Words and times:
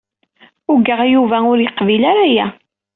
Ugaɣ 0.71 1.01
Yuba 1.13 1.37
ur 1.51 1.57
yeqbil 1.61 2.03
ara 2.11 2.23
aya. 2.27 2.47